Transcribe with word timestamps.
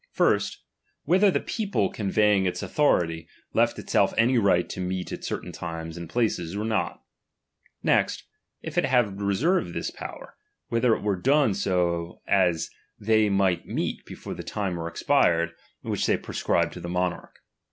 First, 0.13 0.63
whether 1.03 1.29
the 1.29 1.39
people 1.39 1.91
convey 1.91 2.35
ing 2.35 2.47
its 2.47 2.63
authority, 2.63 3.27
left 3.53 3.77
itself 3.77 4.15
any 4.17 4.35
right 4.39 4.67
to 4.67 4.81
meet 4.81 5.11
at 5.11 5.23
certain 5.23 5.51
times 5.51 5.95
and 5.95 6.09
places, 6.09 6.55
or 6.55 6.65
not. 6.65 7.03
Next, 7.83 8.23
if 8.63 8.79
it 8.79 8.85
have 8.85 9.21
reserved 9.21 9.75
this 9.75 9.91
power, 9.91 10.35
whether 10.69 10.95
it 10.95 11.03
were 11.03 11.17
done 11.21 11.53
so 11.53 12.19
as 12.25 12.71
they 12.99 13.29
might 13.29 13.67
meet 13.67 14.03
before 14.05 14.33
that 14.33 14.47
time 14.47 14.75
were 14.75 14.87
expired, 14.87 15.51
which 15.81 16.07
they 16.07 16.17
prescribed 16.17 16.73
to 16.73 16.79
the 16.81 16.89
monarch. 16.89 17.37